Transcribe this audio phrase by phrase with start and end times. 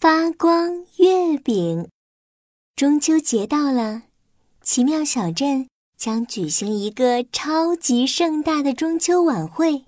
[0.00, 1.90] 发光月饼，
[2.74, 4.04] 中秋节到了，
[4.62, 9.84] 奇妙小镇将举行一个超级盛大的中秋晚会。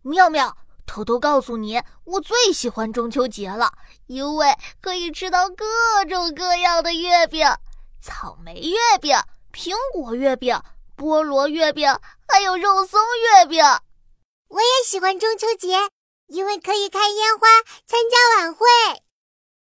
[0.00, 0.56] 妙妙，
[0.86, 3.70] 偷偷告诉你，我最喜欢中秋节了，
[4.06, 5.66] 因为可以吃到各
[6.08, 7.46] 种各样的月饼：
[8.00, 9.14] 草莓月饼、
[9.52, 10.58] 苹果月饼、
[10.96, 11.86] 菠萝月饼，
[12.26, 13.62] 还有肉松月饼。
[14.48, 15.76] 我也喜欢中秋节，
[16.28, 17.46] 因为可以看烟花、
[17.84, 18.66] 参加晚会。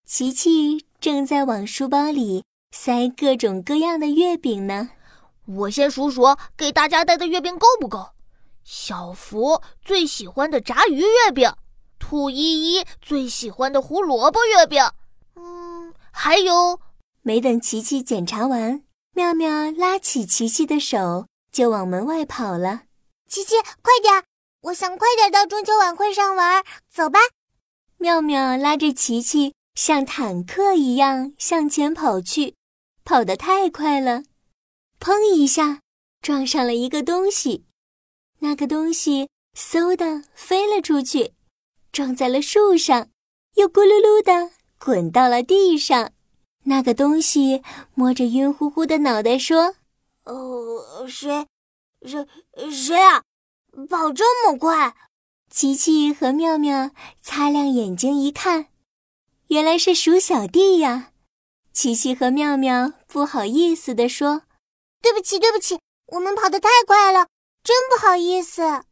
[0.07, 4.91] 琪琪正在往书包里塞各种各样的月饼呢。
[5.47, 8.09] 我先数数，给大家带的月饼够不够？
[8.63, 11.51] 小福最喜欢的炸鱼月饼，
[11.97, 14.83] 兔依依最喜欢的胡萝卜月饼，
[15.37, 16.79] 嗯，还有……
[17.23, 22.83] 没等琪琪检查完，妙妙拉起琪琪的手就往门外跑了。
[23.27, 24.23] 琪琪，快点！
[24.61, 27.19] 我想快点到中秋晚会上玩，走吧。
[27.97, 32.55] 妙妙拉着琪琪，像坦克一样向前跑去，
[33.03, 34.23] 跑得太快了，
[34.99, 35.81] 砰一下
[36.21, 37.65] 撞上了一个东西，
[38.39, 41.33] 那个东西嗖的飞了出去，
[41.91, 43.09] 撞在了树上，
[43.55, 46.13] 又咕噜噜的滚到了地上。
[46.67, 47.61] 那个东西
[47.93, 49.75] 摸着晕乎乎的脑袋说
[50.25, 51.45] ：“哦，谁，
[52.03, 52.25] 谁，
[52.71, 53.21] 谁啊？”
[53.89, 54.95] 跑这么快，
[55.49, 58.67] 琪琪和妙妙擦亮眼睛一看，
[59.47, 61.11] 原来是鼠小弟呀！
[61.71, 64.43] 琪琪和妙妙不好意思地说
[65.01, 67.27] ：“对不起，对不起，我们跑得太快了，
[67.63, 68.85] 真不好意思。”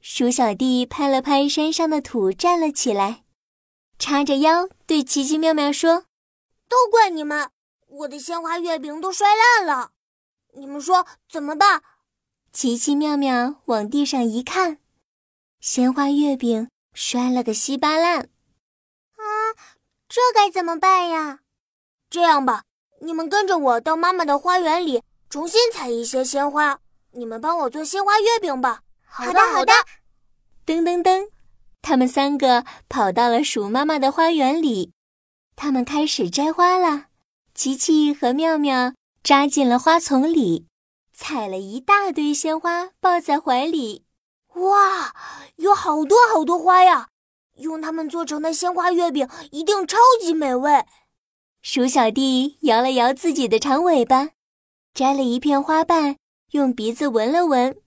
[0.00, 3.22] 鼠小弟拍了拍山上的土，站了起来，
[4.00, 6.06] 叉着腰对琪琪、妙妙说
[6.68, 7.48] ：“都怪你们，
[7.86, 9.92] 我的鲜花月饼都摔烂了，
[10.54, 11.84] 你们说怎么办？”
[12.52, 14.78] 琪琪妙妙往地上一看，
[15.60, 18.28] 鲜花月饼摔了个稀巴烂。
[20.12, 21.38] 啊，这该怎么办呀？
[22.10, 22.64] 这样吧，
[23.00, 26.80] 你们跟着我到妈妈的花园里重新采一些鲜花，
[27.12, 28.82] 你们帮我做鲜花月饼吧。
[29.06, 29.72] 好的，好的。
[30.66, 31.28] 噔噔噔，
[31.80, 34.92] 他们三个跑到了鼠妈妈的花园里，
[35.56, 37.06] 他们开始摘花了。
[37.54, 38.92] 琪琪和妙妙
[39.22, 40.66] 扎进了花丛里。
[41.14, 44.04] 采了一大堆鲜花，抱在怀里。
[44.54, 45.14] 哇，
[45.56, 47.08] 有好多好多花呀！
[47.56, 50.84] 用它们做成的鲜花月饼一定超级美味。
[51.60, 54.30] 鼠小弟摇了摇自己的长尾巴，
[54.92, 56.16] 摘了一片花瓣，
[56.50, 57.80] 用鼻子闻了闻。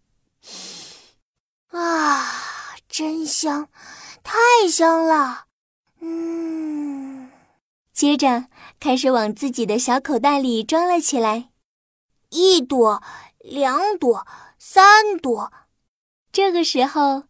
[1.71, 3.67] 啊，真香，
[4.23, 5.45] 太香了！
[5.99, 7.29] 嗯，
[7.91, 8.45] 接着
[8.79, 11.49] 开始往自己的小口袋里装了起来。
[12.29, 13.03] 一朵，
[13.39, 14.25] 两朵，
[14.57, 15.51] 三朵。
[16.31, 17.23] 这个时候，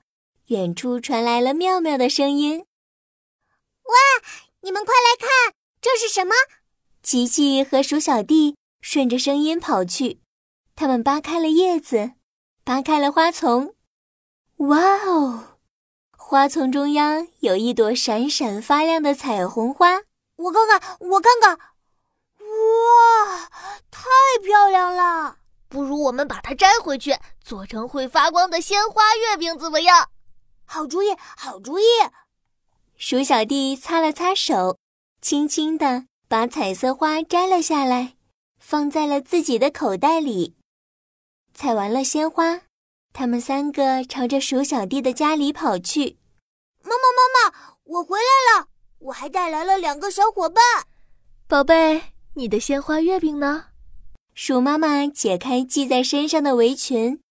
[0.48, 2.66] 远处传来了妙妙的声音
[3.84, 3.94] ：“哇，
[4.62, 6.34] 你们快来看，这是什么？”
[7.02, 10.22] 琪琪和鼠小弟顺着声音跑去，
[10.76, 12.12] 他们扒开了叶子，
[12.64, 13.76] 扒开了花丛。
[14.58, 15.58] 哇哦，
[16.16, 20.02] 花丛中央有一朵闪闪发亮的彩虹花。
[20.36, 21.58] 我看看，我看看。
[22.40, 23.50] 哇，
[23.90, 24.10] 太
[24.44, 25.38] 漂亮了！
[25.68, 30.10] 不如我们把它摘回去，做成会发光的鲜花月饼，怎么样？
[30.66, 31.84] 好主意，好主意！
[32.98, 34.78] 鼠小弟擦了擦手，
[35.22, 38.16] 轻轻地把彩色花摘了下来，
[38.60, 40.56] 放在了自己的口袋里。
[41.54, 42.62] 采完了鲜花，
[43.14, 46.18] 他们三个朝着鼠小弟的家里跑去。
[46.82, 48.68] 妈妈，妈妈，我回来了！
[49.00, 50.64] 我还带来了两个小伙伴，
[51.48, 52.14] 宝贝。
[52.38, 53.68] 你的鲜花月饼呢？
[54.34, 57.22] 鼠妈妈解开系在身上的围裙，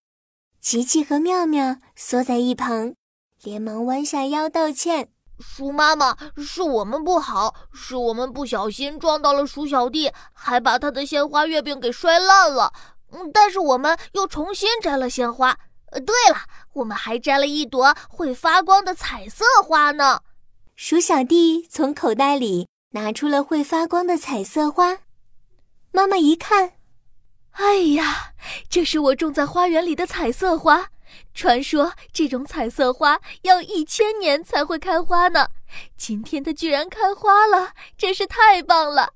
[0.61, 2.95] 琪琪和妙妙缩在一旁，
[3.45, 12.73] 连忙弯下腰道歉：“鼠妈妈，是我们不好，是我们不小心撞到了鼠小弟，还把他的鲜花月饼给摔烂了。
[13.13, 15.59] 嗯，但是我们又重新摘了鲜花。
[15.93, 16.39] 呃，对了，
[16.73, 20.23] 我们还摘了一朵会发光的彩色花呢。”
[20.75, 22.67] 鼠小弟从口袋里。
[22.95, 24.99] 拿出了会发光的彩色花，
[25.91, 26.75] 妈妈一看，
[27.51, 28.35] 哎呀，
[28.71, 30.91] 这是我种在花园里的彩色花。
[31.33, 35.49] 传说这种彩色花要一千年才会开花呢，
[35.97, 39.13] 今天它居然开花了，真是太棒了！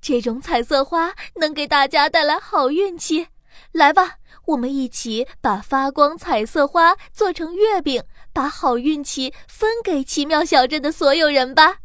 [0.00, 3.28] 这种彩色花能给大家带来好运气。
[3.72, 4.16] 来吧，
[4.46, 11.76] 我们一起把发光彩色花做成月饼，把好运气分给奇妙小镇的所有人吧。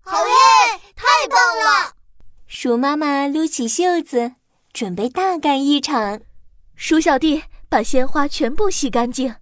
[0.00, 0.32] 好耶！
[0.96, 1.92] 太棒了！
[2.46, 4.32] 鼠妈妈撸起袖子，
[4.72, 6.20] 准备大干一场。
[6.74, 9.36] 鼠小弟把鲜花全部洗干净。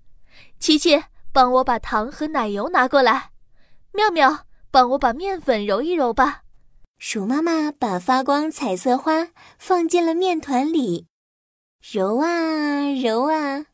[0.59, 3.31] 琪琪，帮我把糖和奶油拿过来。
[3.93, 6.43] 妙妙，帮我把面粉揉一揉吧。
[6.99, 9.29] 鼠妈妈把发光彩色花
[9.59, 11.07] 放进了面团里，
[11.83, 13.67] 揉啊揉啊，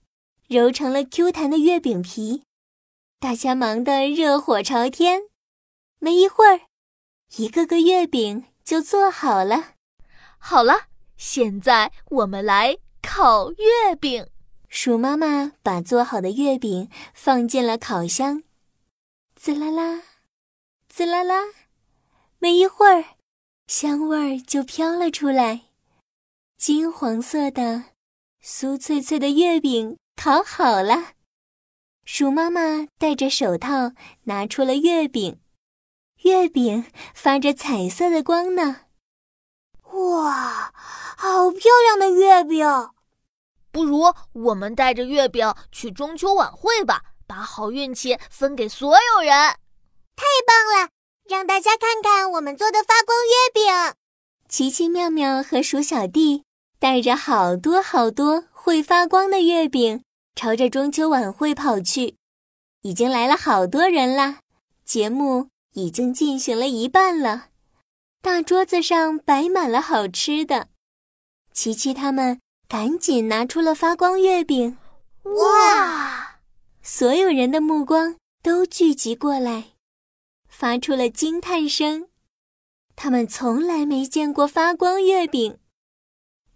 [0.48, 2.42] 揉成了 Q 弹的月饼皮。
[3.20, 5.22] 大家忙得热火朝天。
[6.00, 6.62] 没一会儿，
[7.36, 9.74] 一个个月饼就做好了。
[10.38, 14.26] 好了，现在我们来烤月饼。
[14.74, 18.42] 鼠妈妈把做好的月饼放进了烤箱，
[19.36, 20.02] 滋啦啦，
[20.88, 21.42] 滋啦啦。
[22.38, 23.04] 没一会儿，
[23.66, 25.64] 香味儿就飘了出来。
[26.56, 27.84] 金黄色的、
[28.42, 31.12] 酥脆脆的月饼烤好了。
[32.06, 33.92] 鼠妈妈戴着手套
[34.22, 35.38] 拿出了月饼，
[36.22, 38.86] 月饼发着彩色的光呢。
[39.92, 40.72] 哇，
[41.18, 42.66] 好漂亮的月饼！
[43.72, 49.32] 不如我们带着月饼去中秋晚会吧，把好运气分给所有人。
[50.14, 50.90] 太棒了，
[51.28, 53.96] 让大家看看我们做的发光月饼。
[54.48, 56.44] 奇奇妙妙和鼠小弟
[56.78, 60.04] 带着好多好多会发光的月饼，
[60.36, 62.16] 朝着中秋晚会跑去。
[62.82, 64.40] 已经来了好多人啦，
[64.84, 67.46] 节目已经进行了一半了。
[68.20, 70.68] 大桌子上摆满了好吃的，
[71.52, 72.40] 琪琪他们
[72.72, 74.78] 赶紧拿出了发光月饼。
[75.24, 76.38] 哇！
[76.80, 79.72] 所有人的目光都聚集过来，
[80.48, 82.08] 发出了惊叹声。
[82.96, 85.58] 他们从来没见过发光月饼。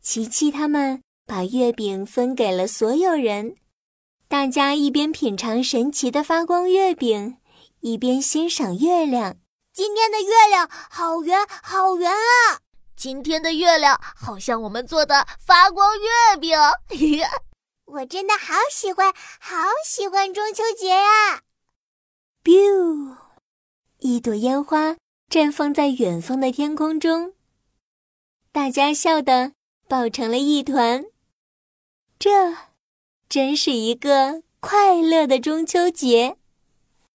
[0.00, 3.56] 琪琪他们把月饼分给了所有人，
[4.26, 7.36] 大家一边品尝神奇的发光月饼，
[7.80, 9.36] 一边欣赏月亮。
[9.70, 12.64] 今天的月亮好圆，好圆啊！
[12.96, 16.58] 今天的月亮好像我们做的发光月饼。
[17.84, 21.43] 我真的好喜欢，好喜欢中秋节呀
[22.43, 23.16] ！biu，
[23.98, 24.96] 一朵烟花
[25.31, 27.34] 绽放在远方的天空中，
[28.50, 29.52] 大家笑得
[29.88, 31.04] 抱成了一团。
[32.19, 32.56] 这
[33.28, 36.38] 真是一个快乐的中秋节。